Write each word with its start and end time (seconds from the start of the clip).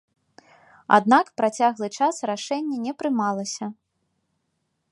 Аднак 0.97 1.25
працяглы 1.41 1.87
час 1.97 2.15
рашэнне 2.31 2.77
не 2.87 2.93
прымалася. 3.03 3.65